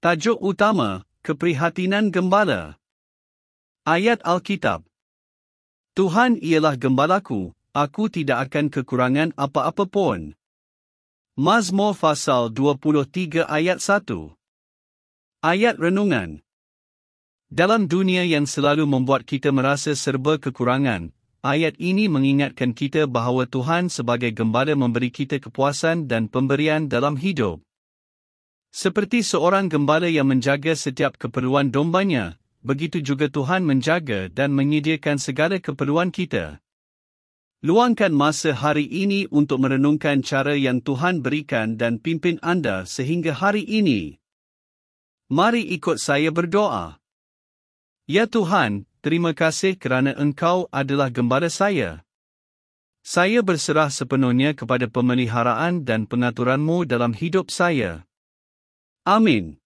[0.00, 2.80] Tajuk utama, Keprihatinan Gembala.
[3.84, 4.80] Ayat Alkitab.
[5.92, 10.32] Tuhan ialah gembalaku, aku tidak akan kekurangan apa-apa pun.
[11.36, 14.32] Mazmur Fasal 23 Ayat 1
[15.44, 16.40] Ayat Renungan
[17.52, 21.12] Dalam dunia yang selalu membuat kita merasa serba kekurangan,
[21.44, 27.60] ayat ini mengingatkan kita bahawa Tuhan sebagai gembala memberi kita kepuasan dan pemberian dalam hidup.
[28.80, 35.60] Seperti seorang gembala yang menjaga setiap keperluan dombanya, begitu juga Tuhan menjaga dan menyediakan segala
[35.60, 36.64] keperluan kita.
[37.60, 43.68] Luangkan masa hari ini untuk merenungkan cara yang Tuhan berikan dan pimpin anda sehingga hari
[43.68, 44.16] ini.
[45.28, 46.96] Mari ikut saya berdoa.
[48.08, 52.00] Ya Tuhan, terima kasih kerana Engkau adalah gembala saya.
[53.04, 58.08] Saya berserah sepenuhnya kepada pemeliharaan dan pengaturan-Mu dalam hidup saya.
[59.06, 59.59] Amin.